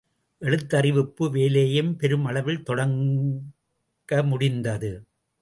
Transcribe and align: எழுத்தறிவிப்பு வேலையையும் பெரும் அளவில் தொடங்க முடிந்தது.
எழுத்தறிவிப்பு 0.41 1.29
வேலையையும் 1.31 1.95
பெரும் 1.95 2.25
அளவில் 2.25 2.63
தொடங்க 2.63 4.23
முடிந்தது. 4.23 4.91